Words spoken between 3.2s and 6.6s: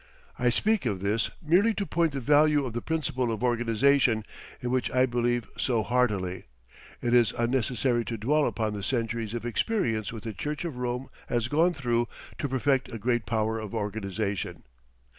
of organization, in which I believe so heartily.